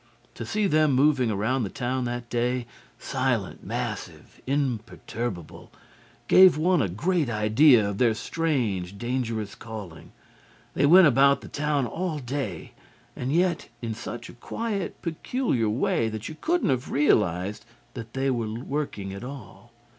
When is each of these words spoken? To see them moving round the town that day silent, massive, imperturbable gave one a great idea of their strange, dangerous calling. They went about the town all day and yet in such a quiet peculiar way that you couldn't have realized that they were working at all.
To 0.33 0.47
see 0.47 0.65
them 0.65 0.93
moving 0.93 1.31
round 1.31 1.63
the 1.63 1.69
town 1.69 2.05
that 2.05 2.27
day 2.27 2.65
silent, 2.97 3.63
massive, 3.63 4.41
imperturbable 4.47 5.71
gave 6.27 6.57
one 6.57 6.81
a 6.81 6.87
great 6.89 7.29
idea 7.29 7.87
of 7.87 7.99
their 7.99 8.15
strange, 8.15 8.97
dangerous 8.97 9.53
calling. 9.53 10.11
They 10.73 10.87
went 10.87 11.05
about 11.05 11.41
the 11.41 11.49
town 11.49 11.85
all 11.85 12.17
day 12.17 12.71
and 13.15 13.31
yet 13.31 13.69
in 13.83 13.93
such 13.93 14.27
a 14.27 14.33
quiet 14.33 14.99
peculiar 15.03 15.69
way 15.69 16.09
that 16.09 16.27
you 16.27 16.33
couldn't 16.41 16.69
have 16.69 16.89
realized 16.89 17.63
that 17.93 18.13
they 18.13 18.31
were 18.31 18.49
working 18.51 19.13
at 19.13 19.23
all. 19.23 19.71